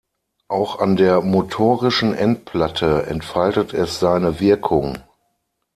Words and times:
Auch 0.47 0.79
an 0.79 0.95
der 0.95 1.21
motorischen 1.21 2.15
Endplatte 2.15 3.05
entfaltet 3.05 3.71
es 3.75 3.99
seine 3.99 4.39
Wirkung. 4.39 4.97